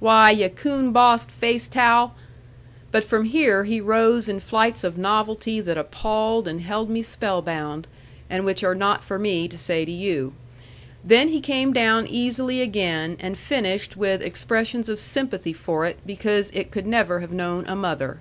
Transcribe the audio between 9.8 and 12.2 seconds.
to you. Then he came down